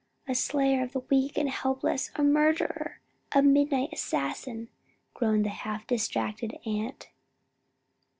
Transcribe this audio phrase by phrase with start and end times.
[0.27, 3.01] "A slayer of the weak and helpless a murderer
[3.33, 4.69] a midnight assassin!"
[5.13, 7.09] groaned the half distracted aunt.